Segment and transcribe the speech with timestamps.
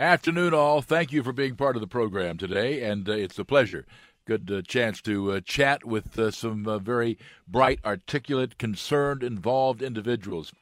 [0.00, 0.80] Afternoon, all.
[0.80, 3.84] Thank you for being part of the program today, and uh, it's a pleasure.
[4.26, 9.82] Good uh, chance to uh, chat with uh, some uh, very bright, articulate, concerned, involved
[9.82, 10.52] individuals.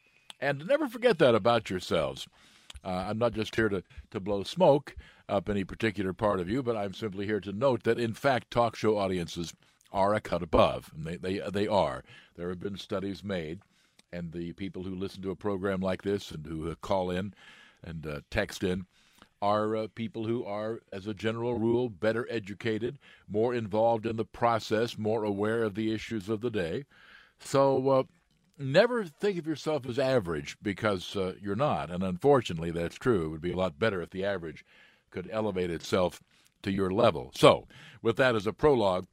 [0.40, 2.26] And never forget that about yourselves.
[2.82, 4.96] Uh, I'm not just here to, to blow smoke
[5.28, 8.50] up any particular part of you, but I'm simply here to note that, in fact,
[8.50, 9.52] talk show audiences
[9.92, 10.90] are a cut above.
[10.96, 12.04] And they, they, they are.
[12.36, 13.60] There have been studies made,
[14.10, 17.34] and the people who listen to a program like this and who call in
[17.84, 18.86] and text in
[19.42, 24.24] are uh, people who are, as a general rule, better educated, more involved in the
[24.24, 26.84] process, more aware of the issues of the day.
[27.38, 28.02] So uh,
[28.58, 31.90] never think of yourself as average because uh, you're not.
[31.90, 33.26] And unfortunately, that's true.
[33.26, 34.64] It would be a lot better if the average
[35.10, 36.22] could elevate itself
[36.62, 37.30] to your level.
[37.34, 37.66] So,
[38.02, 39.06] with that as a prologue,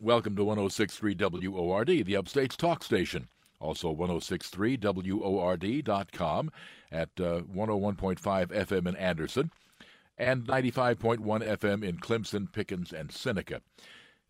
[0.00, 1.14] welcome to 1063
[1.48, 3.28] WORD, the Upstate's talk station.
[3.60, 6.50] Also, 1063WORD.com
[6.92, 9.50] at uh, 101.5 FM in Anderson
[10.18, 13.60] and 95.1 FM in Clemson, Pickens, and Seneca.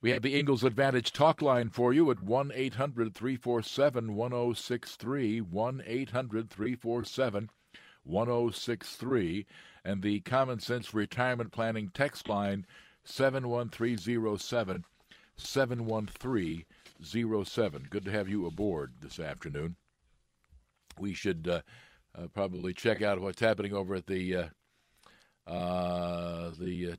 [0.03, 5.83] We have the Ingles Advantage talk line for you at 1 800 347 1063, 1
[5.87, 7.51] 800 347
[8.05, 9.47] 1063,
[9.85, 12.67] and the Common Sense Retirement Planning text line
[13.05, 14.85] 71307
[15.37, 16.65] 71307.
[17.91, 19.77] Good to have you aboard this afternoon.
[20.99, 21.61] We should uh,
[22.17, 26.97] uh, probably check out what's happening over at the uh, uh the uh,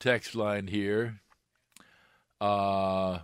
[0.00, 1.20] text line here.
[2.40, 3.20] Uh,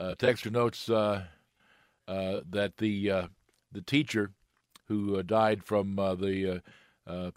[0.00, 3.28] texter notes that the
[3.72, 4.32] the teacher
[4.86, 6.62] who died from the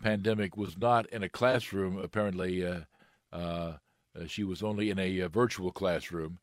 [0.01, 1.97] pandemic was not in a classroom.
[1.97, 2.65] Apparently,
[4.27, 6.39] she was only in a virtual classroom,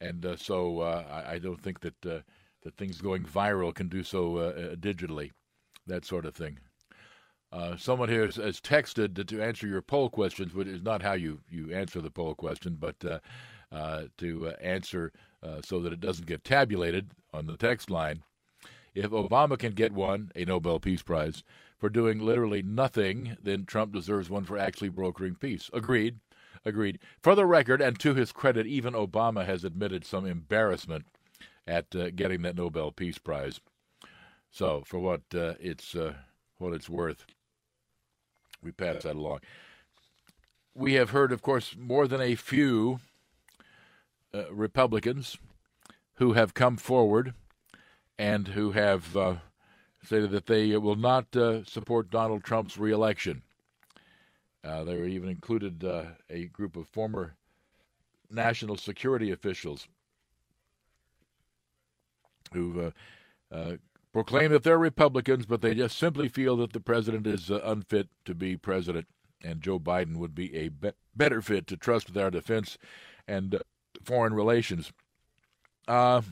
[0.00, 5.30] and so I, I, don't think that that things going viral can do so digitally
[5.86, 6.58] that sort of thing.
[7.52, 11.02] Uh, someone here has, has, texted to, to, answer your poll questions, which is not
[11.02, 13.18] how you, you answer the poll question, but uh,
[13.72, 15.12] uh, to uh, answer
[15.42, 18.22] uh, so that it doesn't get tabulated on the text line.
[18.94, 21.42] If Obama can get one, a Nobel Peace Prize,
[21.76, 25.70] for doing literally nothing, then Trump deserves one for actually brokering peace.
[25.72, 26.18] Agreed.
[26.64, 26.98] Agreed.
[27.22, 31.06] For the record, and to his credit, even Obama has admitted some embarrassment
[31.66, 33.60] at uh, getting that Nobel Peace Prize.
[34.50, 36.14] So, for what uh, it's uh,
[36.58, 37.24] what it's worth,
[38.62, 39.40] we pass that along.
[40.74, 43.00] We have heard, of course, more than a few
[44.34, 45.38] uh, Republicans
[46.14, 47.34] who have come forward
[48.18, 49.36] and who have uh,
[50.04, 53.42] stated that they will not uh, support Donald Trump's reelection.
[54.62, 55.82] Uh, there even included
[56.28, 57.34] a group of former
[58.30, 59.88] national security officials
[62.52, 62.92] who've
[63.52, 63.72] uh,
[64.12, 68.08] proclaim that they're Republicans, but they just simply feel that the president is uh, unfit
[68.24, 69.06] to be president,
[69.42, 72.78] and Joe Biden would be a be- better fit to trust with our defense
[73.26, 73.58] and uh,
[74.02, 74.92] foreign relations.
[75.86, 76.22] Uh,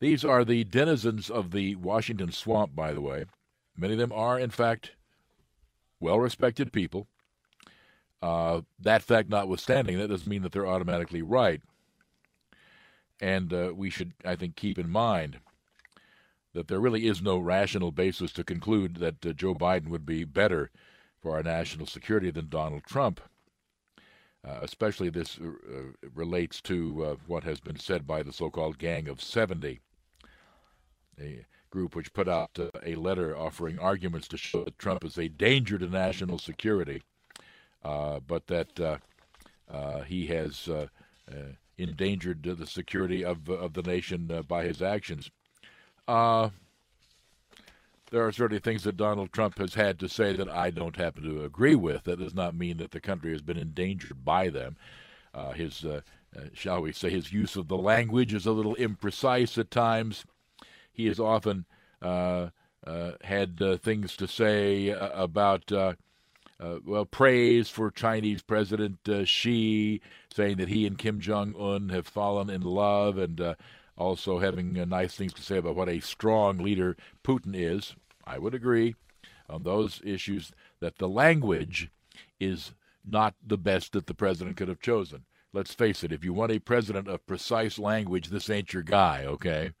[0.00, 3.24] these are the denizens of the Washington swamp, by the way.
[3.76, 4.92] Many of them are, in fact,
[6.00, 7.06] well respected people.
[8.22, 11.60] Uh, that fact notwithstanding, that doesn't mean that they're automatically right.
[13.20, 15.38] And uh, we should, I think, keep in mind
[16.54, 20.24] that there really is no rational basis to conclude that uh, Joe Biden would be
[20.24, 20.70] better
[21.20, 23.20] for our national security than Donald Trump.
[24.46, 29.08] Uh, especially this uh, relates to uh, what has been said by the so-called Gang
[29.08, 29.80] of 70,
[31.18, 35.18] a group which put out uh, a letter offering arguments to show that Trump is
[35.18, 37.02] a danger to national security,
[37.84, 39.00] uh, but that
[40.06, 40.68] he has
[41.76, 45.30] endangered the security of of the nation by his actions.
[46.06, 46.50] Uh,
[48.10, 51.24] there are certainly things that Donald Trump has had to say that I don't happen
[51.24, 52.04] to agree with.
[52.04, 54.76] That does not mean that the country has been endangered by them.
[55.32, 56.02] Uh, his, uh,
[56.36, 60.24] uh, shall we say, his use of the language is a little imprecise at times.
[60.94, 61.66] He has often
[62.00, 62.48] uh,
[62.86, 70.00] uh, had uh, things to say about, well, praise for Chinese President Xi,
[70.34, 73.56] saying that he and Kim Jong Un have fallen in love, and
[73.96, 77.94] also having uh, nice things to say about what a strong leader Putin is.
[78.24, 78.96] I would agree
[79.48, 81.90] on those issues that the language
[82.40, 82.72] is
[83.04, 85.24] not the best that the president could have chosen.
[85.52, 89.24] Let's face it, if you want a president of precise language, this ain't your guy,
[89.26, 89.72] okay?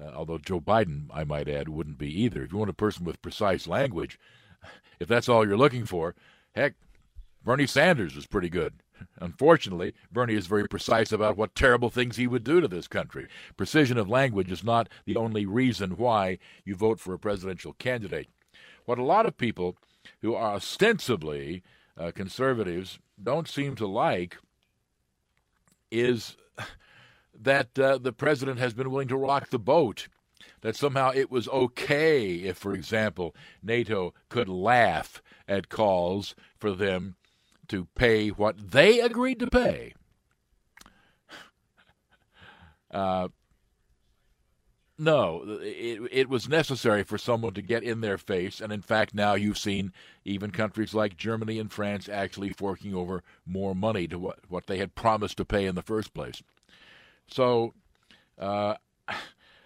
[0.00, 2.42] Uh, although Joe Biden, I might add, wouldn't be either.
[2.42, 4.18] If you want a person with precise language,
[5.00, 6.14] if that's all you're looking for,
[6.54, 6.74] heck,
[7.44, 8.74] Bernie Sanders is pretty good.
[9.20, 13.26] Unfortunately, Bernie is very precise about what terrible things he would do to this country.
[13.56, 18.28] Precision of language is not the only reason why you vote for a presidential candidate.
[18.84, 19.76] What a lot of people
[20.22, 21.62] who are ostensibly
[21.96, 24.36] uh, conservatives don't seem to like
[25.90, 26.36] is
[27.40, 30.08] that uh, the president has been willing to rock the boat.
[30.60, 37.16] That somehow it was okay if, for example, NATO could laugh at calls for them
[37.68, 39.94] to pay what they agreed to pay.
[42.90, 43.28] Uh,
[45.00, 49.14] no, it, it was necessary for someone to get in their face, and in fact,
[49.14, 49.92] now you've seen
[50.24, 54.78] even countries like Germany and France actually forking over more money to what, what they
[54.78, 56.42] had promised to pay in the first place.
[57.30, 57.74] So,
[58.38, 58.74] uh,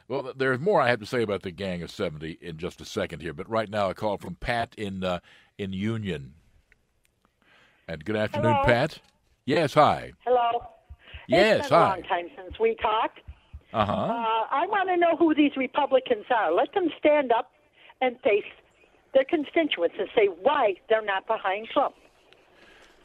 [0.08, 2.84] well, there's more I have to say about the Gang of 70 in just a
[2.84, 5.20] second here, but right now a call from Pat in uh,
[5.58, 6.34] in Union.
[7.88, 8.64] And good afternoon, Hello.
[8.64, 8.98] Pat.
[9.44, 10.12] Yes, hi.
[10.24, 10.66] Hello.
[11.28, 11.84] Yes, it's been hi.
[11.84, 13.20] a long time since we talked.
[13.72, 13.92] Uh huh.
[13.92, 16.52] Uh, I want to know who these Republicans are.
[16.52, 17.50] Let them stand up
[18.00, 18.44] and face
[19.14, 21.94] their constituents and say why they're not behind Trump.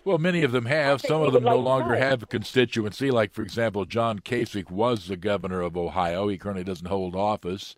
[0.07, 1.01] Well, many of them have.
[1.01, 3.11] Some of them no like longer have a constituency.
[3.11, 6.29] Like, for example, John Kasich was the governor of Ohio.
[6.29, 7.75] He currently doesn't hold office.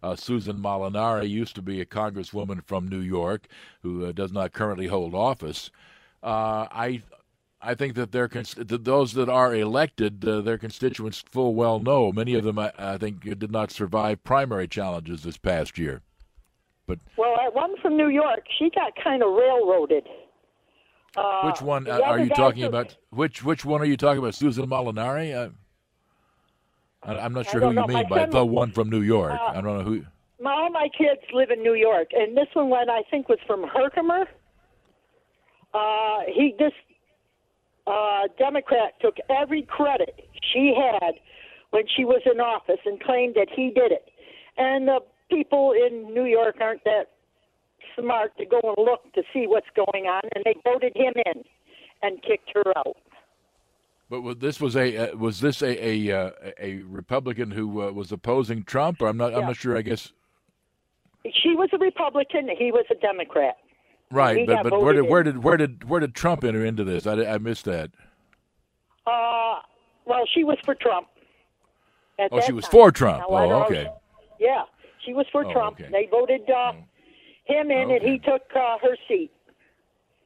[0.00, 3.48] Uh, Susan Molinari used to be a congresswoman from New York
[3.82, 5.72] who uh, does not currently hold office.
[6.22, 7.02] Uh, I,
[7.60, 12.12] I think that cons- that those that are elected, uh, their constituents full well know.
[12.12, 16.02] Many of them, I, I think, did not survive primary challenges this past year.
[16.86, 20.06] But Well, that one from New York, she got kind of railroaded.
[21.16, 22.96] Uh, Which one uh, are you talking about?
[23.10, 24.34] Which which one are you talking about?
[24.34, 25.34] Susan Molinari?
[25.34, 25.50] Uh,
[27.02, 27.86] I, I'm not sure who you know.
[27.86, 29.32] My mean by the one from New York.
[29.32, 30.04] Uh, I don't know who.
[30.40, 33.38] My, all my kids live in New York, and this one, what I think was
[33.46, 34.26] from Herkimer.
[35.74, 36.72] Uh, he this
[37.86, 41.14] uh, Democrat took every credit she had
[41.70, 44.08] when she was in office and claimed that he did it.
[44.56, 45.00] And the
[45.30, 47.11] people in New York aren't that
[47.98, 51.42] smart to go and look to see what's going on, and they voted him in
[52.02, 52.96] and kicked her out.
[54.10, 56.30] But this was a uh, was this a a, uh,
[56.60, 59.00] a Republican who uh, was opposing Trump?
[59.00, 59.76] Or I'm not I'm not sure.
[59.76, 60.12] I guess
[61.24, 63.56] She was a Republican; he was a Democrat.
[64.10, 64.46] right.
[64.46, 67.06] But but where did where did where did where did Trump enter into this?
[67.06, 67.90] I, I missed that.
[69.06, 69.60] Uh,
[70.04, 71.08] well, she was for Trump.
[72.30, 72.70] Oh, she was time.
[72.70, 73.24] for Trump.
[73.30, 73.88] Now, Oh, okay.
[74.38, 74.62] Yeah,
[75.04, 75.80] she was for Oh, Trump.
[75.80, 75.88] okay.
[75.90, 76.72] They voted uh,
[77.44, 79.30] him in, and he took uh, her seat.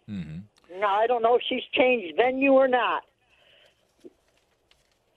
[0.09, 0.81] Mm-hmm.
[0.81, 3.03] Now I don't know if she's changed venue or not.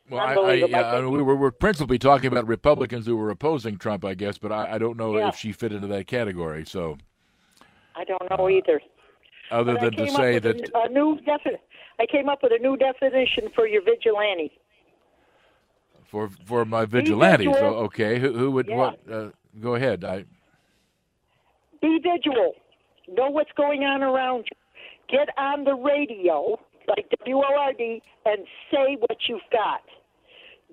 [0.10, 3.30] Well, I, I, yeah, I mean, we were, we're principally talking about Republicans who were
[3.30, 5.28] opposing Trump, I guess, but I, I don't know Yeah.
[5.28, 6.66] if she fit into that category.
[6.66, 6.98] So,
[7.96, 8.81] I don't know either.
[9.52, 11.57] other But than to say that, a, a new defi-
[12.00, 14.52] I came up with a new definition for your vigilante.
[16.07, 18.78] for for my vigilantes, oh, okay, who, who would Yeah.
[18.78, 19.00] what?
[19.12, 19.30] Uh,
[19.62, 20.04] go ahead.
[20.04, 20.25] I
[21.81, 22.56] Be vigilant.
[23.07, 25.18] Know what's going on around you.
[25.18, 29.81] Get on the radio, like WORD, and say what you've got.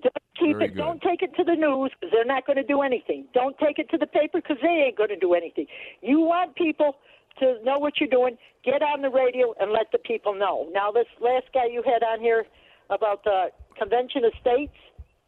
[0.03, 0.75] Don't keep Very it.
[0.75, 0.77] good.
[0.77, 3.25] Don't take it to the news because they're not going to do anything.
[3.33, 5.65] Don't take it to the paper because they ain't going to do anything.
[6.01, 6.97] You want people
[7.39, 8.37] to know what you're doing.
[8.63, 10.67] Get on the radio and let the people know.
[10.71, 12.45] Now, this last guy you had on here
[12.91, 13.47] about the
[13.77, 14.73] Convention of States.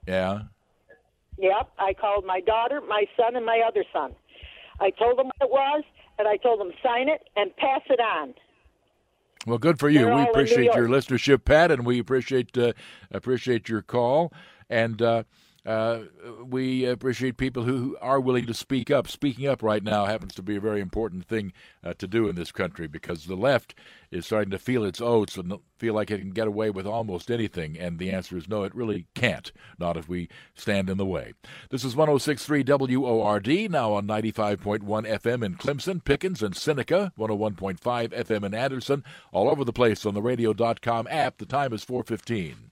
[0.08, 0.42] yeah.
[1.42, 4.14] Yep, I called my daughter, my son, and my other son.
[4.80, 5.84] I told them what it was,
[6.18, 8.34] and I told them sign it and pass it on.
[9.46, 10.06] Well, good for you.
[10.06, 12.74] They're We appreciate your listenership, Pat, and we appreciate uh,
[13.12, 14.34] appreciate your call,
[14.70, 15.24] and uh,
[15.70, 16.06] uh,
[16.44, 19.08] we appreciate people who are willing to speak up.
[19.08, 22.36] Speaking up right now happens to be a very important thing uh, to do in
[22.36, 23.76] this country because the left
[24.10, 27.30] is starting to feel its oats and feel like it can get away with almost
[27.30, 29.52] anything, and the answer is no, it really can't.
[29.78, 31.34] Not if we stand in the way.
[31.70, 38.44] This is 106.3 WORD, now on 95.1 FM in Clemson, Pickens, and Seneca, 101.5 FM
[38.44, 41.38] in Anderson, all over the place on the radio.com app.
[41.38, 42.72] The time is 415.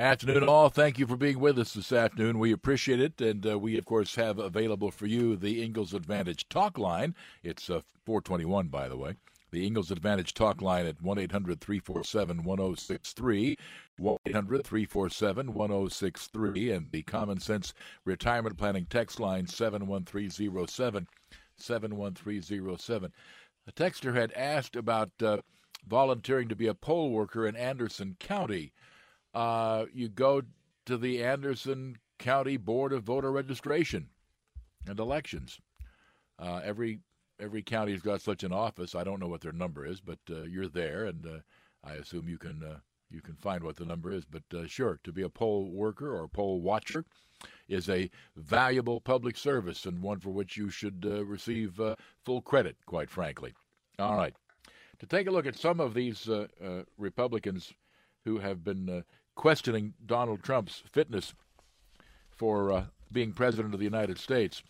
[0.00, 0.70] Afternoon, all.
[0.70, 2.38] Thank you for being with us this afternoon.
[2.38, 6.48] We appreciate it, and uh, we, of course, have available for you the Ingles Advantage
[6.48, 7.14] talk line.
[7.42, 9.16] It's uh, 421, by the way.
[9.50, 13.58] The Ingles Advantage talk line at 1 800 347 1063.
[13.98, 16.70] 1 800 347 1063.
[16.70, 17.74] And the Common Sense
[18.06, 21.08] Retirement Planning text line 71307.
[21.58, 23.12] 71307.
[23.66, 25.36] A texter had asked about uh,
[25.86, 28.72] volunteering to be a poll worker in Anderson County
[29.34, 30.42] uh, you go
[30.86, 34.08] to the Anderson County Board of Voter Registration
[34.86, 35.58] and Elections.
[36.38, 37.00] Uh, every
[37.40, 38.94] every county's got such an office.
[38.94, 41.38] I don't know what their number is, but uh, you're there, and uh,
[41.84, 42.78] I assume you can uh,
[43.10, 44.24] you can find what the number is.
[44.24, 47.04] But uh, sure, to be a poll worker or a poll watcher
[47.68, 51.80] is a valuable public service and one for which you should receive
[52.24, 52.76] full credit.
[52.86, 53.54] Quite frankly.
[53.98, 54.34] All right,
[54.98, 56.28] to take a look at some of these
[56.98, 57.72] Republicans
[58.24, 59.04] who have been
[59.40, 61.32] questioning Donald Trump's fitness
[62.30, 64.62] for uh, being president of the United States.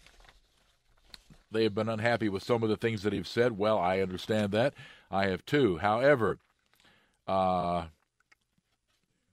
[1.50, 3.58] They have been unhappy with some of the things that he's said.
[3.58, 4.74] Well, I understand that.
[5.10, 5.78] I have too.
[5.78, 6.38] However,
[7.26, 7.86] uh,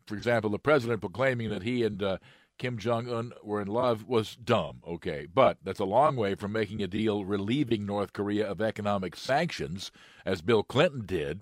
[0.08, 2.18] for example, the president proclaiming that he and uh,
[2.58, 5.28] Kim Jong un were in love was dumb, okay.
[5.32, 9.92] But that's a long way from making a deal relieving North Korea of economic sanctions,
[10.26, 11.42] as Bill Clinton did,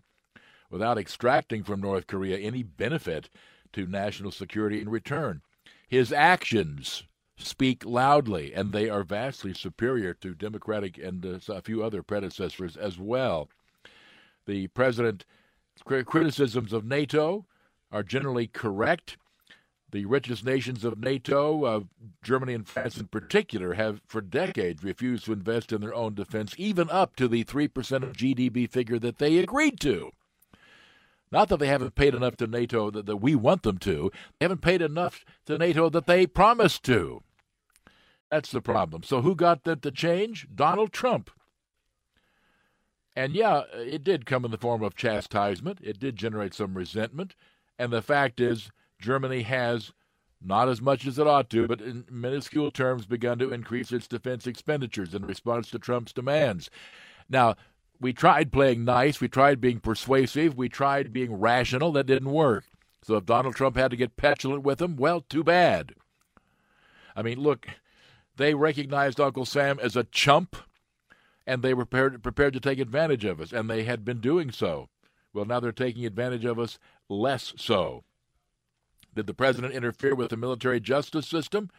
[0.69, 3.29] without extracting from North Korea any benefit
[3.75, 5.41] to national security in return.
[5.87, 7.03] His actions
[7.37, 12.77] speak loudly, and they are vastly superior to Democratic and uh, a few other predecessors
[12.77, 13.49] as well.
[14.45, 15.25] The president's
[15.83, 17.45] criticisms of NATO
[17.91, 19.17] are generally correct.
[19.91, 21.81] The richest nations of NATO, uh,
[22.23, 26.53] Germany and France in particular, have for decades refused to invest in their own defense,
[26.57, 30.11] even up to the 3% of GDP figure that they agreed to.
[31.31, 34.45] Not that they haven't paid enough to NATO that, that we want them to, they
[34.45, 37.23] haven't paid enough to NATO that they promised to.
[38.31, 39.03] That's the problem.
[39.03, 40.47] So who got the, the change?
[40.53, 41.29] Donald Trump.
[43.15, 45.79] And yeah, it did come in the form of chastisement.
[45.81, 47.35] It did generate some resentment.
[47.79, 49.93] And the fact is, Germany has,
[50.41, 54.07] not as much as it ought to, but in minuscule terms, begun to increase its
[54.07, 56.69] defense expenditures in response to Trump's demands.
[57.29, 57.55] Now,
[57.99, 61.91] we tried playing nice, we tried being persuasive, we tried being rational.
[61.91, 62.65] That didn't work.
[63.03, 65.93] So if Donald Trump had to get petulant with him, well, too bad.
[67.15, 67.67] I mean, look,
[68.35, 70.55] they recognized Uncle Sam as a chump,
[71.45, 74.51] and they were prepared, prepared to take advantage of us, and they had been doing
[74.51, 74.89] so.
[75.33, 78.03] Well, now they're taking advantage of us less so.
[79.13, 81.69] Did the president interfere with the military justice system?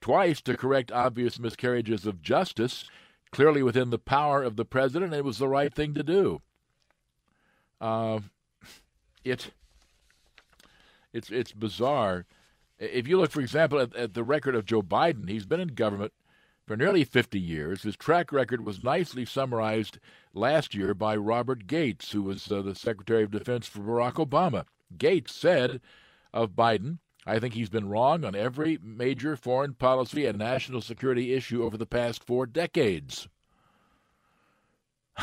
[0.00, 2.88] Twice to correct obvious miscarriages of justice
[3.34, 5.12] clearly within the power of the president.
[5.12, 6.40] It was the right thing to do.
[7.80, 8.20] Uh,
[9.24, 9.50] it
[11.12, 12.26] it's it's bizarre.
[12.78, 15.68] If you look, for example, at, at, the record of Joe Biden, he's been in
[15.68, 16.12] government
[16.66, 17.82] for nearly 50 years.
[17.82, 19.98] His track record was nicely summarized
[20.32, 24.64] last year by Robert Gates, who was uh, the Secretary of Defense for Barack Obama.
[24.98, 25.80] Gates said
[26.32, 31.32] of Biden, I think he's been wrong on every major foreign policy and national security
[31.32, 33.28] issue over the past four decades.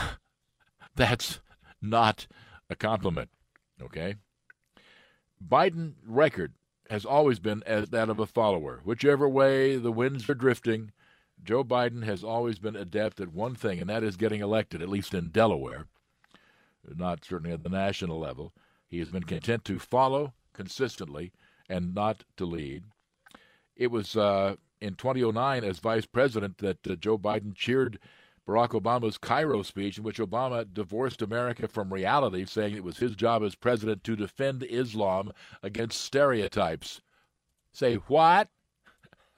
[0.95, 1.39] That's
[1.81, 2.27] not
[2.69, 3.29] a compliment,
[3.81, 4.15] okay?
[5.45, 6.53] Biden record
[6.89, 8.81] has always been as that of a follower.
[8.83, 10.91] Whichever way the winds are drifting,
[11.43, 14.89] Joe Biden has always been adept at one thing, and that is getting elected, at
[14.89, 15.87] least in Delaware,
[16.95, 18.53] not certainly at the national level.
[18.87, 21.31] He has been content to follow consistently
[21.71, 22.83] and not to lead.
[23.77, 27.97] It was uh, in 2009 as vice president that uh, Joe Biden cheered
[28.45, 33.15] Barack Obama's Cairo speech, in which Obama divorced America from reality, saying it was his
[33.15, 35.31] job as president to defend Islam
[35.63, 37.01] against stereotypes.
[37.71, 38.49] Say what?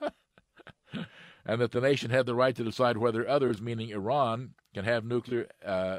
[1.46, 5.04] and that the nation had the right to decide whether others, meaning Iran, can have
[5.04, 5.46] nuclear.
[5.64, 5.98] Uh,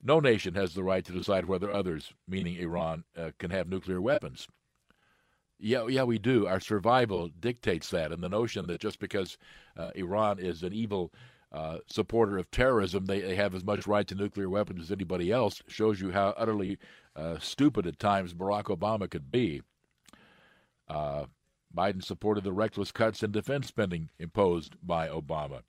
[0.00, 4.00] no nation has the right to decide whether others, meaning Iran, uh, can have nuclear
[4.00, 4.46] weapons.
[5.64, 6.48] Yeah, yeah, we do.
[6.48, 9.38] Our survival dictates that, and the notion that just because
[9.76, 11.12] uh, Iran is an evil
[11.52, 15.30] uh, supporter of terrorism, they, they, have as much right to nuclear weapons as anybody
[15.30, 16.78] else shows you how utterly
[17.14, 19.62] uh, stupid at times Barack Obama could be.
[20.88, 21.26] Uh,
[21.72, 25.60] Biden supported the reckless cuts in defense spending imposed by Obama.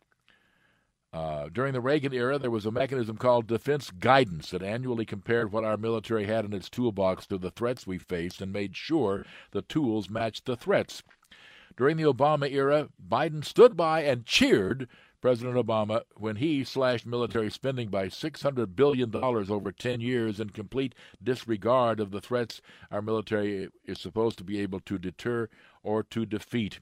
[1.14, 5.52] Uh, during the Reagan era, there was a mechanism called defense guidance that annually compared
[5.52, 9.24] what our military had in its toolbox to the threats we faced and made sure
[9.52, 11.04] the tools matched the threats.
[11.78, 14.88] During the Obama era, Biden stood by and cheered
[15.22, 20.96] President Obama when he slashed military spending by $600 billion over 10 years in complete
[21.24, 22.60] disregard of the threats
[22.92, 25.48] our military is supposed to be able to deter
[25.84, 26.80] or to defeat.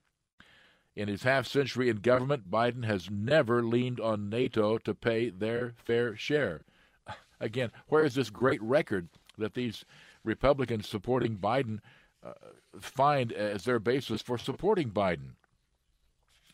[0.95, 5.74] In his half century in government, Biden has never leaned on NATO to pay their
[5.77, 6.62] fair share.
[7.39, 9.07] Again, where is this great record
[9.38, 9.86] that these
[10.24, 11.79] Republicans supporting Biden
[12.24, 12.33] uh,
[12.79, 15.36] find as their basis for supporting Biden?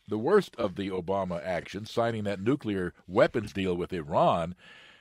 [0.08, 4.56] The worst of the Obama actions, signing that nuclear weapons deal with Iran,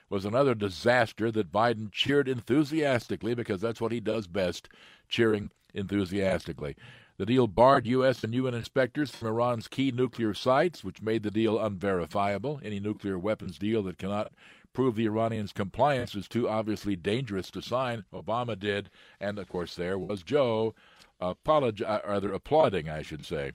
[0.09, 4.69] was another disaster that Biden cheered enthusiastically because that's what he does best,
[5.09, 6.75] cheering enthusiastically.
[7.19, 8.23] The deal barred U.S.
[8.23, 12.61] and UN inspectors from Iran's key nuclear sites, which made the deal unverifiable.
[12.63, 14.33] Any nuclear weapons deal that cannot
[14.75, 18.05] prove the Iranians' compliance is too obviously dangerous to sign.
[18.13, 20.75] Obama did, and of course there was Joe,
[21.19, 23.53] apolog- uh, rather applauding, I should say.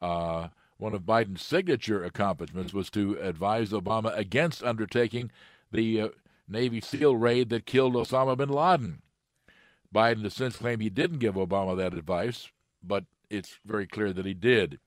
[0.00, 5.32] Uh, one of Biden's signature accomplishments was to advise Obama against undertaking
[5.72, 6.08] the uh,
[6.48, 9.02] Navy SEAL raid that killed Osama bin Laden.
[9.92, 12.48] Biden has since claimed he didn't give Obama that advice,
[12.82, 14.78] but it's very clear that he did.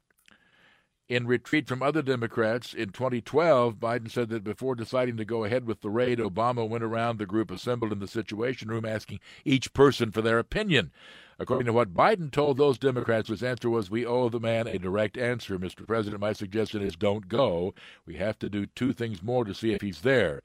[1.07, 5.67] In retreat from other Democrats in 2012, Biden said that before deciding to go ahead
[5.67, 9.71] with the raid, Obama went around the group assembled in the Situation Room asking each
[9.73, 10.91] person for their opinion.
[11.37, 14.79] According to what Biden told those Democrats, his answer was, We owe the man a
[14.79, 15.85] direct answer, Mr.
[15.85, 16.21] President.
[16.21, 17.75] My suggestion is don't go.
[18.07, 20.41] We have to do two things more to see if he's there.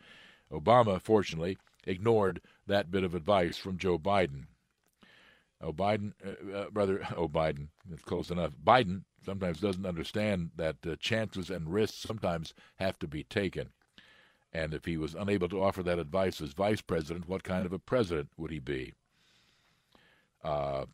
[0.53, 4.47] Obama, fortunately, ignored that bit of advice from Joe Biden.
[5.63, 8.53] Oh, Biden, uh, uh, brother, oh, Biden, that's close enough.
[8.65, 13.71] Biden sometimes doesn't understand that uh, chances and risks sometimes have to be taken.
[14.53, 17.73] And if he was unable to offer that advice as vice president, what kind of
[17.73, 18.95] a president would he be?
[20.43, 20.87] Uh,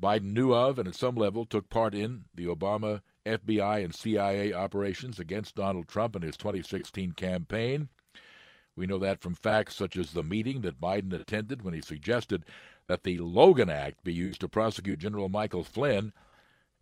[0.00, 4.52] Biden knew of and at some level took part in the Obama FBI and CIA
[4.52, 7.88] operations against Donald Trump in his 2016 campaign.
[8.76, 12.44] We know that from facts such as the meeting that Biden attended when he suggested
[12.86, 16.12] that the Logan Act be used to prosecute General Michael Flynn,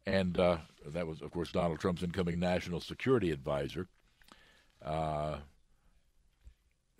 [0.07, 3.88] and uh, that was, of course, Donald Trump's incoming national security advisor.
[4.85, 5.38] Uh,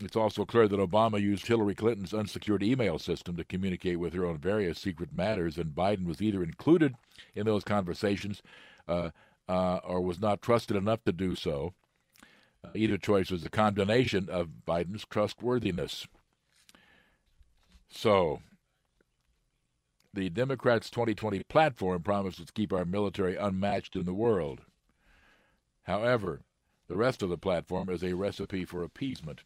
[0.01, 4.27] it's also clear that Obama used Hillary Clinton's unsecured email system to communicate with her
[4.27, 6.95] on various secret matters, and Biden was either included
[7.35, 8.43] in those conversations
[8.89, 9.11] uh,
[9.49, 11.75] uh or was not trusted enough to do so.
[12.75, 16.07] Either choice was a condemnation of Biden's trustworthiness.
[17.89, 18.41] So,
[20.13, 24.63] the Democrats' 2020 platform promises to keep our military unmatched in the world.
[25.85, 26.43] However,
[26.89, 29.43] the rest of the platform is a recipe for appeasement.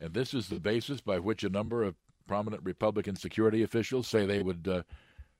[0.00, 4.24] And this is the basis by which a number of prominent Republican security officials say
[4.24, 4.82] they would uh,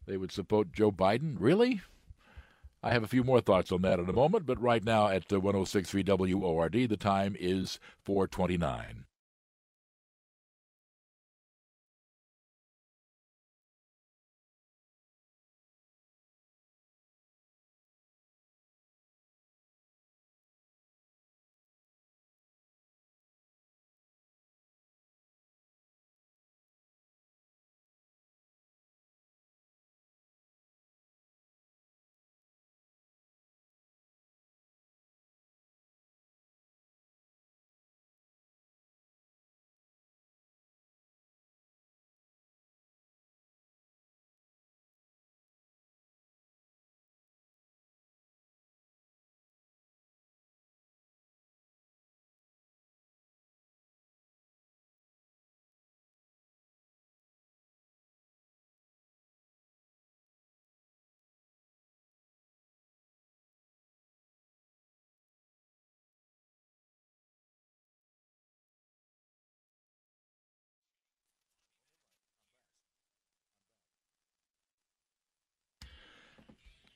[0.06, 1.36] they would support Joe Biden.
[1.38, 1.82] Really?
[2.82, 5.32] I have a few more thoughts on that in a moment, but right now at
[5.32, 9.04] uh, 106.3 WORD, the time is 429.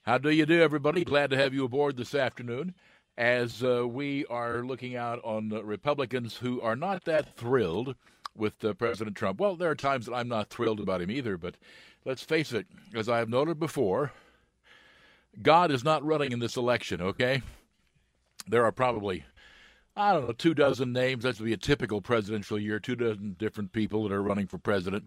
[0.05, 1.05] How do you do, everybody?
[1.05, 2.75] Glad to have you aboard this afternoon
[3.17, 7.95] as uh, we are looking out on Republicans who are not that thrilled
[8.35, 9.39] with uh, President Trump.
[9.39, 11.55] Well, there are times that I'm not thrilled about him either, but
[12.05, 14.11] let's face it, as I have noted before,
[15.41, 17.41] God is not running in this election, okay?
[18.49, 19.25] There are probably,
[19.95, 21.23] I don't know, two dozen names.
[21.23, 25.05] That's be a typical presidential year, two dozen different people that are running for president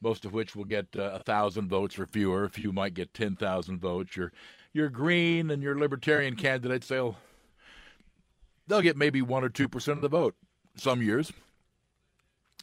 [0.00, 2.44] most of which will get uh, a thousand votes or fewer.
[2.44, 4.16] A few might get ten thousand votes.
[4.16, 4.32] Your
[4.72, 7.16] your Green and your Libertarian candidates they'll
[8.66, 10.34] they'll get maybe one or two percent of the vote.
[10.76, 11.32] Some years.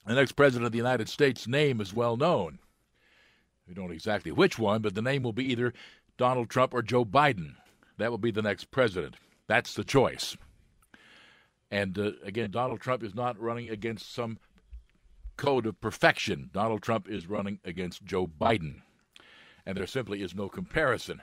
[0.06, 2.60] The next president of the United States' name is well known.
[3.68, 5.74] We don't know exactly which one, but the name will be either
[6.18, 7.56] Donald Trump or Joe Biden.
[7.98, 9.16] That will be the next president.
[9.48, 10.38] That's the choice.
[11.72, 14.38] And uh, again, Donald Trump is not running against some
[15.38, 16.50] code of perfection.
[16.54, 18.82] Donald Trump is running against Joe Biden,
[19.66, 21.22] and there simply is no comparison.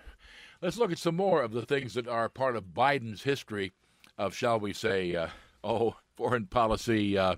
[0.60, 3.72] Let's look at some more of the things that are part of Biden's history
[4.16, 5.28] of, shall we say, uh,
[5.64, 7.18] oh, foreign policy.
[7.18, 7.36] Uh,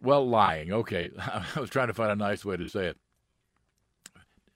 [0.00, 0.72] well, lying.
[0.72, 1.10] Okay.
[1.18, 2.96] I was trying to find a nice way to say it.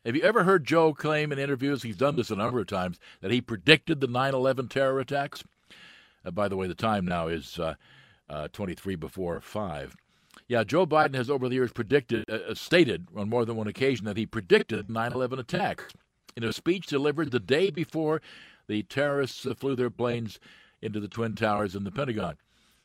[0.04, 2.98] Have you ever heard Joe claim in interviews, he's done this a number of times,
[3.20, 5.44] that he predicted the 9 11 terror attacks?
[6.24, 7.58] Uh, by the way, the time now is
[8.28, 9.96] uh, uh, 23 before 5.
[10.48, 13.68] Yeah, Joe Biden has over the years predicted, uh, uh stated on more than one
[13.68, 15.92] occasion that he predicted 9 11 attacks.
[16.36, 18.22] In a speech delivered the day before
[18.66, 20.40] the terrorists uh, flew their planes
[20.80, 22.36] into the Twin Towers in the Pentagon.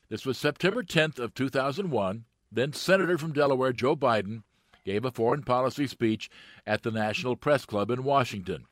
[0.08, 2.24] This was September 10th of 2001.
[2.50, 4.42] Then Senator from Delaware Joe Biden
[4.84, 6.30] gave a foreign policy speech
[6.66, 8.64] at the National Press Club in Washington,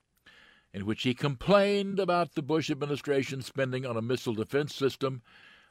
[0.73, 5.21] in which he complained about the Bush administration spending on a missile defense system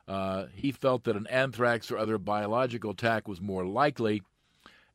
[0.07, 4.21] uh, he felt that an anthrax or other biological attack was more likely.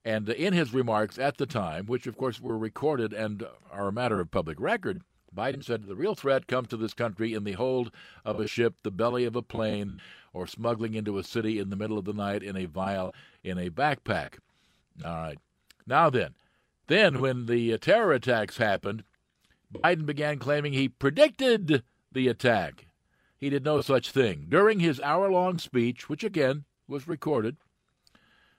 [0.04, 3.92] And in his remarks at the time, which of course were recorded and are a
[3.92, 5.02] matter of public record,
[5.34, 7.92] Biden said the real threat comes to this country in the hold
[8.24, 10.00] of a ship, the belly of a plane,
[10.32, 13.58] or smuggling into a city in the middle of the night in a vial in
[13.58, 14.38] a backpack.
[15.04, 15.38] All right.
[15.86, 16.34] Now then,
[16.86, 19.04] then when the uh, terror attacks happened,
[19.72, 22.86] Biden began claiming he predicted the attack.
[23.40, 24.46] He did no such thing.
[24.48, 27.56] During his hour long speech, which again was recorded,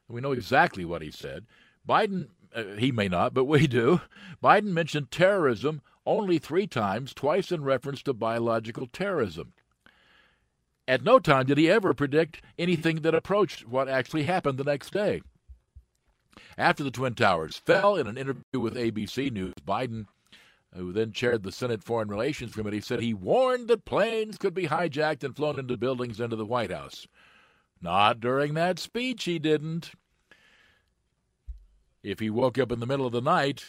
[0.07, 1.45] we know exactly what he said.
[1.87, 4.01] Biden, uh, he may not, but we do.
[4.43, 9.53] Biden mentioned terrorism only three times, twice in reference to biological terrorism.
[10.87, 14.91] At no time did he ever predict anything that approached what actually happened the next
[14.91, 15.21] day.
[16.57, 20.07] After the Twin Towers fell in an interview with ABC News, Biden
[20.75, 24.67] who then chaired the Senate Foreign Relations Committee, said he warned that planes could be
[24.67, 27.07] hijacked and flown into buildings into the White House.
[27.81, 29.91] Not during that speech, he didn't.
[32.03, 33.65] If he woke up in the middle of the night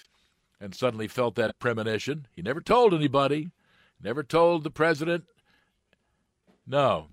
[0.61, 3.51] and suddenly felt that premonition, he never told anybody,
[4.01, 5.25] never told the president.
[6.67, 7.09] No,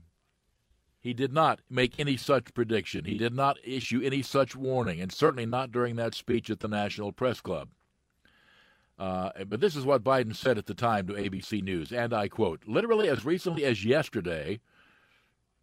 [1.00, 3.06] he did not make any such prediction.
[3.06, 6.68] He did not issue any such warning, and certainly not during that speech at the
[6.68, 7.70] National Press Club.
[9.00, 12.28] Uh, but this is what Biden said at the time to ABC News, and I
[12.28, 14.60] quote Literally, as recently as yesterday,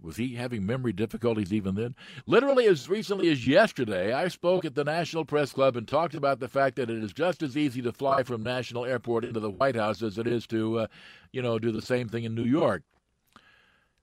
[0.01, 1.95] was he having memory difficulties even then?
[2.27, 6.41] Literally, as recently as yesterday, I spoke at the National Press Club and talked about
[6.41, 9.51] the fact that it is just as easy to fly from National Airport into the
[9.51, 10.87] White House as it is to, uh,
[11.33, 12.83] you know, do the same thing in New York.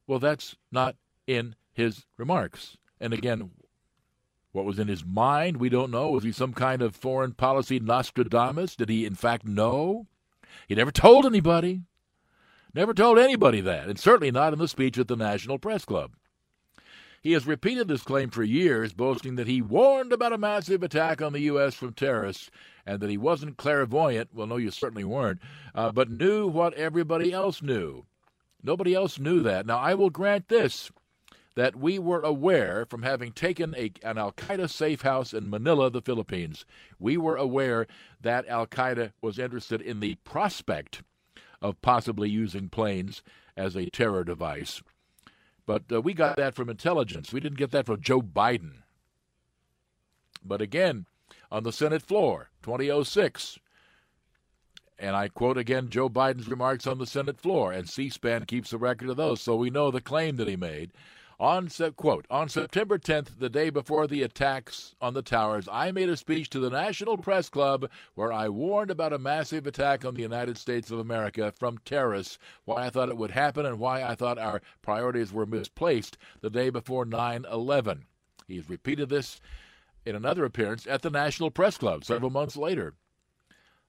[0.05, 2.77] Well, that's not in his remarks.
[2.99, 3.51] And again,
[4.53, 6.09] what was in his mind, we don't know.
[6.11, 8.75] Was he some kind of foreign policy Nostradamus?
[8.75, 10.07] Did he, in fact, know?
[10.67, 11.81] He never told anybody.
[12.73, 16.13] Never told anybody that, and certainly not in the speech at the National Press Club.
[17.21, 21.21] He has repeated this claim for years, boasting that he warned about a massive attack
[21.21, 21.75] on the U.S.
[21.75, 22.49] from terrorists
[22.85, 24.29] and that he wasn't clairvoyant.
[24.33, 25.39] Well, no, you certainly weren't,
[25.73, 28.05] uh, but knew what everybody else knew.
[28.61, 29.65] Nobody else knew that.
[29.65, 30.91] Now, I will grant this
[31.55, 35.89] that we were aware from having taken a, an Al Qaeda safe house in Manila,
[35.89, 36.65] the Philippines.
[36.99, 37.85] We were aware
[38.21, 41.03] that Al Qaeda was interested in the prospect
[41.61, 43.21] of possibly using planes
[43.55, 44.81] as a terror device.
[45.65, 47.31] But uh, we got that from intelligence.
[47.31, 48.81] We didn't get that from Joe Biden.
[50.43, 51.05] But again,
[51.51, 53.59] on the Senate floor, 2006,
[54.99, 58.73] and I quote again Joe Biden's remarks on the Senate floor, and C SPAN keeps
[58.73, 60.91] a record of those, so we know the claim that he made
[61.39, 66.09] on quote on September 10th, the day before the attacks on the towers, I made
[66.09, 70.15] a speech to the National Press Club where I warned about a massive attack on
[70.15, 74.03] the United States of America from terrorists, why I thought it would happen, and why
[74.03, 78.05] I thought our priorities were misplaced the day before 9/11.
[78.47, 79.39] He's repeated this
[80.05, 82.93] in another appearance at the National Press Club several months later.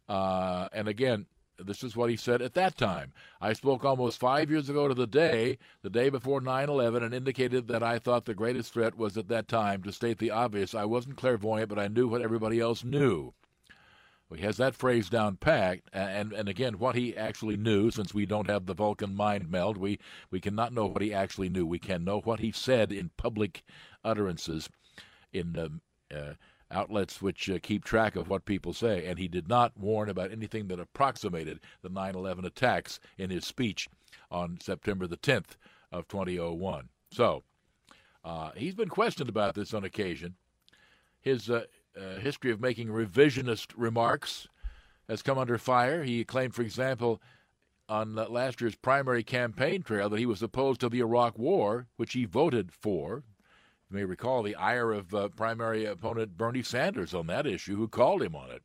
[0.09, 1.27] Uh, and again,
[1.59, 3.13] this is what he said at that time.
[3.41, 7.15] I spoke almost five years ago to the day, the day before 9 11, and
[7.15, 10.75] indicated that I thought the greatest threat was at that time, to state the obvious.
[10.75, 13.35] I wasn't clairvoyant, but I knew what everybody else knew.
[14.29, 18.15] Well, he has that phrase down packed, and, and again, what he actually knew, since
[18.15, 19.99] we don't have the Vulcan mind meld, we,
[20.31, 21.67] we cannot know what he actually knew.
[21.67, 23.63] We can know what he said in public
[24.03, 24.69] utterances,
[25.33, 25.81] in um,
[26.15, 26.35] uh,
[26.75, 30.33] outlets which uh, keep track of what people say, and he did not warn about
[30.33, 33.89] anything that approximated the 9 11 attacks in his speech
[34.31, 35.57] on September the 10th
[35.93, 36.89] of 2001.
[37.11, 37.45] So,
[38.25, 40.35] uh, he's been questioned about this on occasion.
[41.21, 41.65] His uh,
[41.97, 44.49] uh history of making revisionist remarks
[45.09, 46.03] has come under fire.
[46.03, 47.21] He claimed, for example,
[47.89, 52.15] on last year's primary campaign trail that he was opposed to the Iraq War, which
[52.15, 53.23] he voted for,
[53.95, 58.23] may recall the ire of uh, primary opponent Bernie Sanders on that issue, who called
[58.23, 58.63] him on it.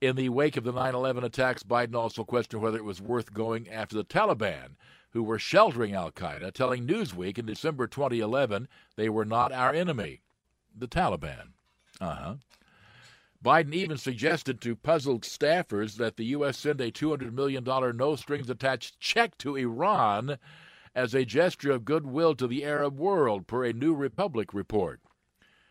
[0.00, 3.32] In the wake of the 9 11 attacks, Biden also questioned whether it was worth
[3.32, 4.76] going after the Taliban,
[5.10, 10.22] who were sheltering Al Qaeda, telling Newsweek in December 2011 they were not our enemy.
[10.76, 11.52] The Taliban.
[12.00, 12.34] Uh huh.
[13.44, 16.58] Biden even suggested to puzzled staffers that the U.S.
[16.58, 17.62] send a $200 million
[17.96, 20.38] no strings attached check to Iran
[20.94, 25.00] as a gesture of goodwill to the Arab world, per a New Republic report.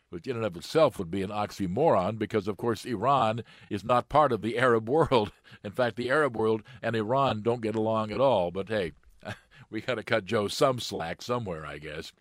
[0.10, 4.10] Which, in and of itself, would be an oxymoron because, of course, Iran is not
[4.10, 5.32] part of the Arab world.
[5.64, 8.52] In fact, the Arab world and Iran don't get along at all.
[8.52, 8.92] But hey,
[9.72, 12.12] we got to cut Joe some slack somewhere, I guess.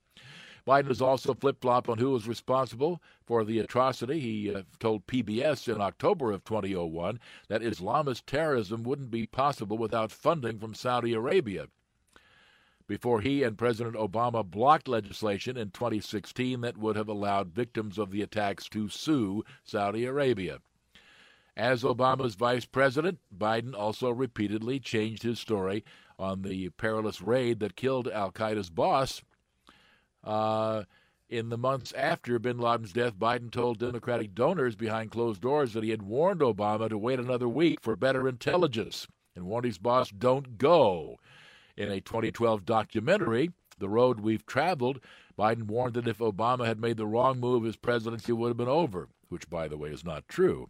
[0.67, 4.21] Biden has also flip flopped on who was responsible for the atrocity.
[4.21, 10.13] He uh, told PBS in October of 2001 that Islamist terrorism wouldn't be possible without
[10.13, 11.67] funding from Saudi Arabia
[12.87, 18.11] before he and President Obama blocked legislation in 2016 that would have allowed victims of
[18.11, 20.59] the attacks to sue Saudi Arabia.
[21.57, 25.85] As Obama's vice president, Biden also repeatedly changed his story
[26.19, 29.23] on the perilous raid that killed Al Qaeda's boss.
[30.25, 30.85] Uh,
[31.29, 35.83] in the months after bin Laden's death, Biden told Democratic donors behind closed doors that
[35.83, 40.11] he had warned Obama to wait another week for better intelligence and warned his boss,
[40.11, 41.19] don't go.
[41.77, 45.01] In a 2012 documentary, The Road We've Traveled,
[45.39, 48.69] Biden warned that if Obama had made the wrong move, his presidency would have been
[48.69, 50.69] over, which, by the way, is not true.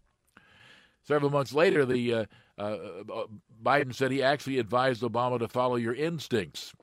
[1.03, 2.25] Several months later, the uh,
[2.57, 2.77] uh,
[3.13, 3.25] uh
[3.61, 6.73] Biden said he actually advised Obama to follow your instincts.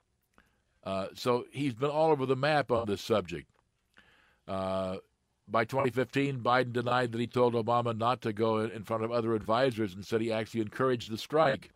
[0.85, 3.49] Uh, so he's been all over the map on this subject.
[4.47, 4.97] Uh,
[5.49, 9.35] by 2015, Biden denied that he told Obama not to go in front of other
[9.35, 11.71] advisors and said he actually encouraged the strike.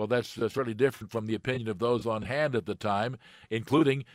[0.00, 3.18] Well, that's, really different from the opinion of those on hand at the time,
[3.50, 4.06] including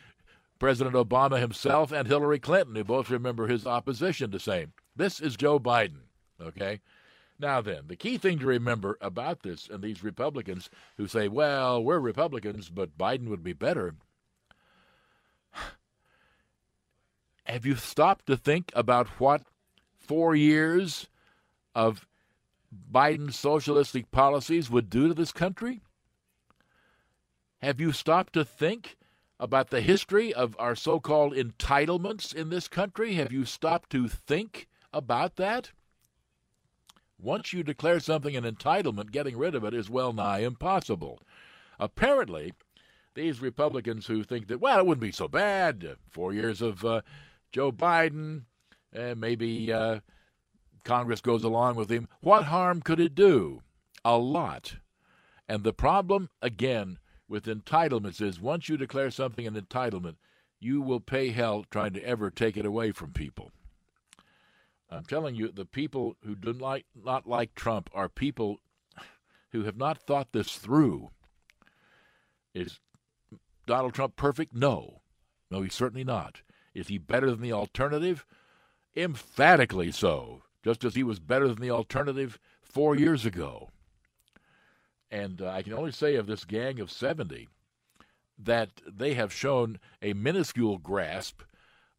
[0.58, 4.72] President Obama himself and Hillary Clinton, who both remember his opposition to same.
[4.96, 6.00] This is Joe Biden,
[6.42, 6.80] okay?
[7.38, 11.80] Now then, the key thing to remember about this and these Republicans who say, well,
[11.80, 13.94] we're Republicans, but Biden would be better.
[17.44, 19.42] Have you stopped to think about what
[20.00, 21.06] four years
[21.76, 22.08] of
[22.92, 25.80] Biden's socialistic policies would do to this country?
[27.62, 28.96] Have you stopped to think
[29.38, 33.14] about the history of our so called entitlements in this country?
[33.14, 35.72] Have you stopped to think about that?
[37.18, 41.18] Once you declare something an entitlement, getting rid of it is well nigh impossible.
[41.78, 42.52] Apparently,
[43.14, 47.00] these Republicans who think that, well, it wouldn't be so bad, four years of uh,
[47.50, 48.42] Joe Biden,
[48.92, 50.00] and maybe uh,
[50.86, 53.60] Congress goes along with him, what harm could it do?
[54.04, 54.76] A lot.
[55.48, 60.14] And the problem, again, with entitlements is once you declare something an entitlement,
[60.60, 63.50] you will pay hell trying to ever take it away from people.
[64.88, 68.60] I'm telling you, the people who do not, like, not like Trump are people
[69.50, 71.10] who have not thought this through.
[72.54, 72.78] Is
[73.66, 74.54] Donald Trump perfect?
[74.54, 75.00] No.
[75.50, 76.42] No, he's certainly not.
[76.74, 78.24] Is he better than the alternative?
[78.96, 83.68] Emphatically so just as he was better than the alternative four years ago.
[85.12, 87.46] And uh, I can only say of this gang of 70
[88.36, 91.42] that they have shown a minuscule grasp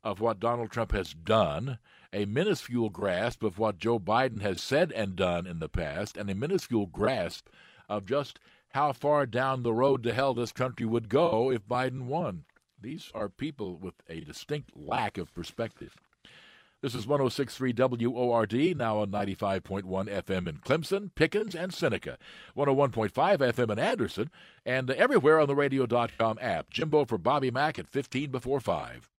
[0.04, 1.80] of what Donald Trump has done,
[2.12, 6.30] a minuscule grasp of what Joe Biden has said and done in the past, and
[6.30, 7.48] a minuscule grasp
[7.88, 8.38] of just
[8.72, 12.44] how far down the road to hell this country would go if Biden won.
[12.82, 15.96] These are people with a distinct lack of perspective.
[16.80, 22.20] This is 1063 WORD, now on 95.1 FM in Clemson, Pickens, and Seneca,
[22.56, 24.30] 101.5 FM in Anderson,
[24.64, 26.70] and everywhere on the radio.com app.
[26.70, 29.10] Jimbo for Bobby Mack at 15 before 5.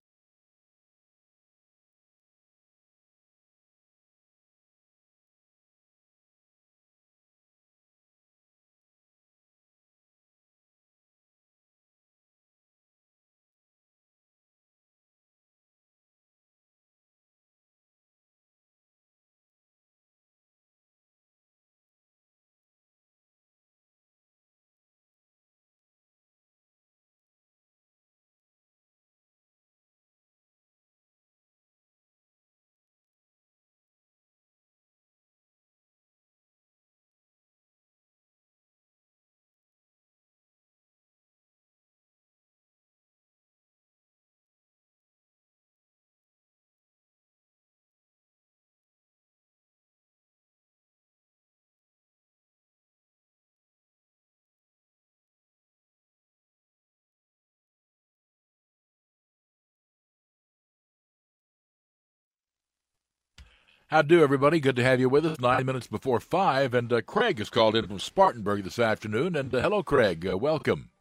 [63.89, 64.59] How do, everybody?
[64.59, 65.39] Good to have you with us.
[65.39, 69.35] Nine minutes before five, and uh, Craig has called in from Spartanburg this afternoon.
[69.35, 70.27] And uh, hello, Craig.
[70.31, 70.91] Uh, welcome.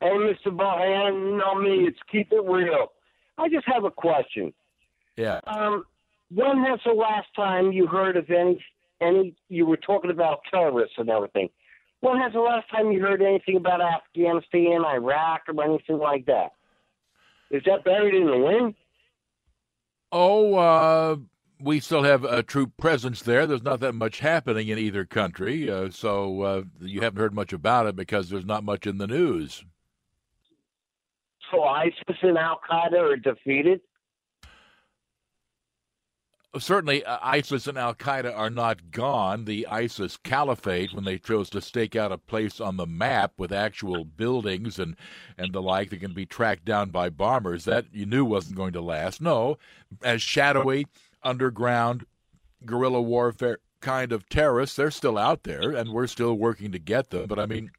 [0.00, 0.46] Hey, Mr.
[0.46, 1.86] Bohan, you know me.
[1.86, 2.88] It's keep it real.
[3.38, 4.52] I just have a question.
[5.16, 5.38] Yeah.
[5.46, 5.84] Um,
[6.34, 8.60] when was the last time you heard of any
[9.00, 9.36] any?
[9.48, 11.50] You were talking about terrorists and everything.
[12.00, 16.50] When has the last time you heard anything about Afghanistan, Iraq, or anything like that?
[17.52, 18.74] Is that buried in the wind?
[20.10, 21.16] Oh, uh,
[21.60, 23.46] we still have a troop presence there.
[23.46, 27.52] There's not that much happening in either country, uh, so uh, you haven't heard much
[27.52, 29.64] about it because there's not much in the news.
[31.50, 33.80] So ISIS and Al Qaeda are defeated.
[36.58, 39.44] Certainly, uh, ISIS and Al Qaeda are not gone.
[39.44, 43.52] The ISIS caliphate, when they chose to stake out a place on the map with
[43.52, 44.96] actual buildings and,
[45.38, 48.72] and the like that can be tracked down by bombers, that you knew wasn't going
[48.72, 49.20] to last.
[49.20, 49.58] No,
[50.02, 50.86] as shadowy,
[51.22, 52.06] underground,
[52.64, 57.10] guerrilla warfare kind of terrorists, they're still out there, and we're still working to get
[57.10, 57.26] them.
[57.26, 57.70] But I mean,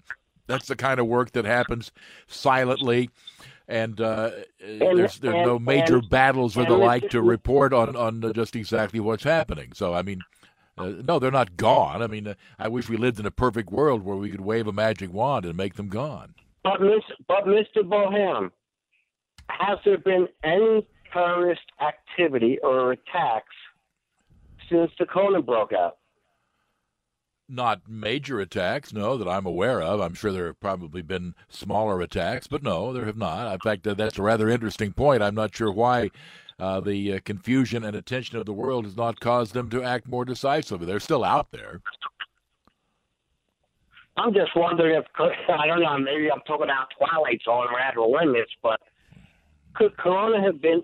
[0.48, 1.92] that's the kind of work that happens
[2.28, 3.10] silently
[3.68, 7.72] and, uh, And- there's there's and- no major and- battles or the like to report
[7.74, 9.72] on on just exactly what's happening.
[9.74, 10.22] So I mean,
[10.78, 12.02] uh, no, they're not gone.
[12.02, 14.68] I mean, uh, I wish we lived in a perfect world where we could wave
[14.68, 16.34] a magic wand and make them gone.
[16.64, 17.78] But Miss, but Mr.
[17.84, 18.52] Bohan,
[19.50, 23.56] has there been any terrorist activity or attacks
[24.70, 25.98] since the Corona broke out?
[27.50, 30.00] Not major attacks, no, that I'm aware of.
[30.00, 33.52] I'm sure there have probably been smaller attacks, but no, there have not.
[33.54, 35.22] In fact, that's a rather interesting point.
[35.22, 36.12] I'm not sure why
[36.60, 40.08] uh, the uh, confusion and attention of the world has not caused them to act
[40.08, 40.86] more decisively.
[40.86, 41.82] They're still out there.
[44.16, 45.06] I'm just wondering if
[45.50, 45.98] I don't know.
[45.98, 48.80] Maybe I'm talking out Twilight Zone or Outer Limits, but
[49.74, 50.84] could Corona have been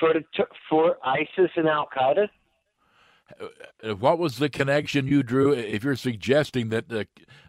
[0.00, 0.14] for
[0.68, 2.28] for ISIS and Al Qaeda?
[3.40, 5.52] Uh, What was the connection you drew?
[5.52, 7.04] If you're suggesting that uh,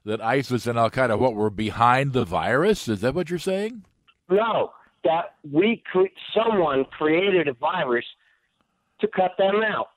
[0.06, 3.84] that ISIS and Al Qaeda what were behind the virus, is that what you're saying?
[4.30, 4.72] No,
[5.04, 8.06] that we cre- someone created a virus
[9.00, 9.88] to cut them out.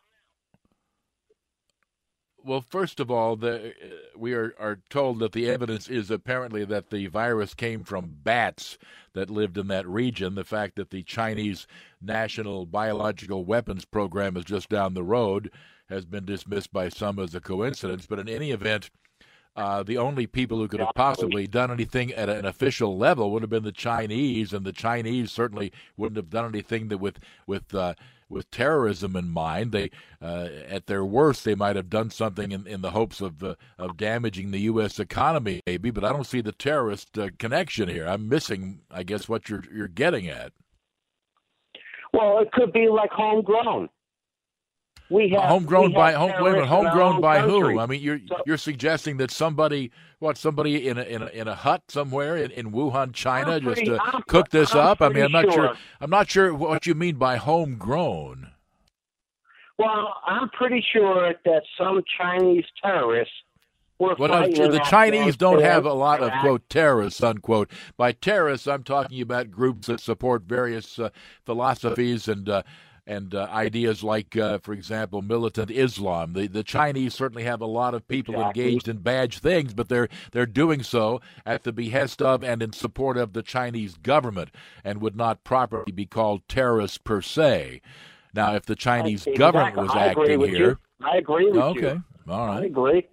[2.47, 3.73] Well, first of all, the, uh,
[4.17, 8.77] we are, are told that the evidence is apparently that the virus came from bats
[9.15, 10.35] that lived in that region.
[10.35, 11.67] The fact that the Chinese
[12.03, 15.51] National Biological Weapons Program is just down the road
[15.89, 18.07] has been dismissed by some as a coincidence.
[18.07, 18.91] But in any event,
[19.57, 23.43] uh, the only people who could have possibly done anything at an official level would
[23.43, 27.75] have been the Chinese, and the Chinese certainly wouldn't have done anything that with with
[27.75, 27.95] uh,
[28.35, 29.73] with terrorism in mind.
[29.73, 33.43] They, uh, at their worst, they might have done something in, in the hopes of
[33.43, 34.99] uh, of damaging the U.S.
[34.99, 35.91] economy, maybe.
[35.91, 38.07] But I don't see the terrorist uh, connection here.
[38.07, 40.53] I'm missing, I guess, what you're you're getting at.
[42.13, 43.89] Well, it could be like homegrown.
[45.11, 47.75] We have homegrown we by have home, wait a minute, homegrown by country.
[47.75, 47.79] who?
[47.81, 51.47] I mean, you're So- you're suggesting that somebody, what, somebody in a in a, in
[51.49, 54.81] a hut somewhere in, in Wuhan, China, I'm just pretty- uh, I'm- cook this I'm
[54.87, 55.03] up?
[55.03, 55.53] I mean, I'm not sure.
[55.53, 55.75] sure.
[56.01, 58.51] I'm not sure what you mean by homegrown.
[59.79, 63.35] Well, I'm pretty sure that some Chinese terrorists
[63.99, 67.71] were Well, the Chinese don't have a lot of quote terrorists unquote.
[67.97, 71.11] By terrorists, I'm talking about groups that support various uh,
[71.45, 72.63] philosophies and uh,
[73.07, 76.33] and uh, ideas like, uh, for example, militant Islam.
[76.33, 78.65] The the Chinese certainly have a lot of people Exactly.
[78.65, 82.73] engaged in bad things, but they're they're doing so at the behest of and in
[82.73, 84.51] support of the Chinese government,
[84.83, 87.81] and would not properly be called terrorists per se.
[88.35, 89.39] Now, if the Chinese Exactly.
[89.39, 91.07] government was I agree acting with here, You.
[91.07, 91.89] I agree with you.
[91.89, 93.07] okay, all right, I agree.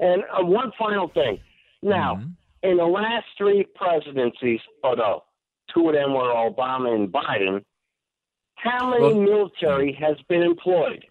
[0.00, 1.38] And uh, one final thing.
[1.82, 2.32] Now, Mhm.
[2.62, 5.24] in the last three presidencies, although
[5.72, 7.64] two of them were Obama and Biden,
[8.62, 11.04] how many Well- military has been employed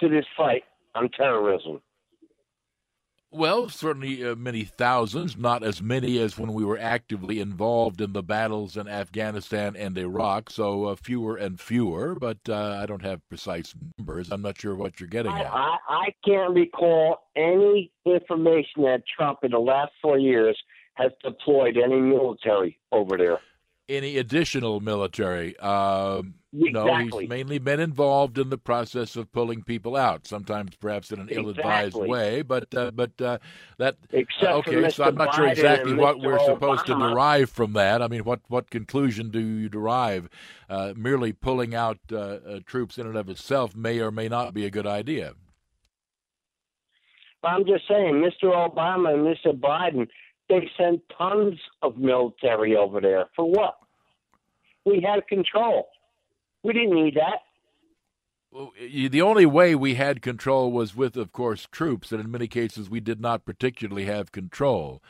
[0.00, 0.64] to this fight
[0.94, 1.82] on terrorism?
[3.32, 8.12] Well, certainly uh, many thousands, not as many as when we were actively involved in
[8.12, 13.04] the battles in Afghanistan and Iraq, so uh, fewer and fewer, but uh, I don't
[13.04, 14.32] have precise numbers.
[14.32, 15.52] I'm not sure what you're getting I, at.
[15.52, 20.58] I, I can't recall any information that Trump in the last four years
[20.94, 23.38] has deployed any military over there.
[23.90, 25.56] Any additional military?
[25.58, 31.10] Um, No, he's mainly been involved in the process of pulling people out, sometimes perhaps
[31.12, 33.38] in an ill-advised way, but uh, but uh,
[33.78, 34.90] that Except okay.
[34.90, 36.26] So I'm not sure exactly what Mr.
[36.26, 38.00] we're supposed to derive from that.
[38.00, 40.28] I mean, what what conclusion do you derive?
[40.68, 44.54] Uh, merely pulling out uh, uh, troops in and of itself may or may not
[44.54, 45.34] be a good idea.
[47.42, 48.52] But I'm just saying, Mr.
[48.52, 49.58] Obama and Mr.
[49.58, 50.08] Biden,
[50.50, 53.26] they sent tons of military over there.
[53.34, 53.78] For what?
[54.84, 55.88] We had control.
[56.62, 57.40] We didn't need that.
[59.08, 62.90] the only way we had control was with, of course, troops, and in many cases
[62.90, 65.02] we did not particularly have control.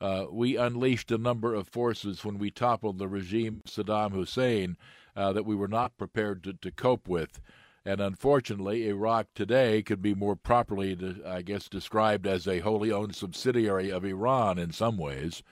[0.00, 4.76] Uh, we unleashed a number of forces when we toppled the regime Saddam Hussein
[5.16, 7.40] uh, that we were not prepared to, to cope with.
[7.86, 13.14] And unfortunately, Iraq today could be more properly, I guess, described as a wholly owned
[13.14, 15.42] subsidiary of Iran in some ways.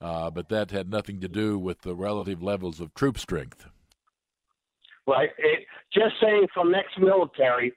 [0.00, 3.66] Uh, but that had nothing to do with the relative levels of troop strength.
[5.06, 5.30] Right.
[5.38, 7.72] It, just saying from ex military,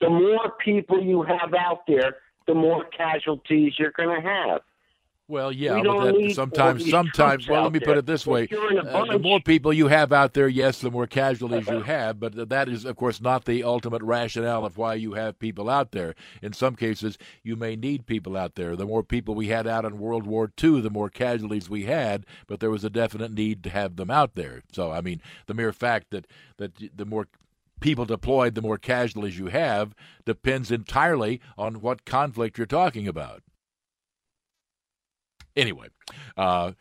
[0.00, 2.16] the more people you have out there,
[2.46, 4.60] the more casualties you're going to have.
[5.28, 7.48] Well, yeah, but that, sometimes, sometimes.
[7.48, 10.46] Well, let me put it this way: uh, the more people you have out there,
[10.46, 12.20] yes, the more casualties you have.
[12.20, 15.90] But that is, of course, not the ultimate rationale of why you have people out
[15.90, 16.14] there.
[16.42, 18.76] In some cases, you may need people out there.
[18.76, 22.24] The more people we had out in World War II, the more casualties we had.
[22.46, 24.62] But there was a definite need to have them out there.
[24.70, 27.26] So, I mean, the mere fact that that the more
[27.80, 29.92] people deployed, the more casualties you have,
[30.24, 33.42] depends entirely on what conflict you're talking about.
[35.56, 35.88] Anyway,
[36.36, 36.72] uh,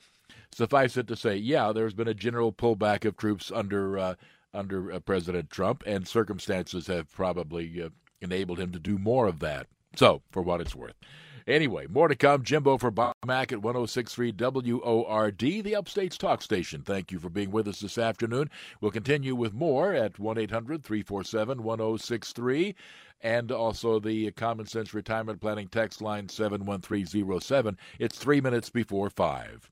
[0.52, 4.16] suffice it to say, yeah, there's been a general pullback of troops under uh,
[4.54, 7.90] under uh, President Trump, and circumstances have probably uh,
[8.22, 9.68] enabled him to do more of that.
[9.96, 10.96] So, for what it's worth.
[11.48, 12.42] Anyway, more to come.
[12.42, 16.82] Jimbo for Bob Mack at 1063 WORD, the Upstate's talk station.
[16.82, 18.50] Thank you for being with us this afternoon.
[18.82, 22.76] We'll continue with more at 1 800 347 1063
[23.22, 27.78] and also the Common Sense Retirement Planning text line 71307.
[28.00, 29.72] It's three minutes before 5.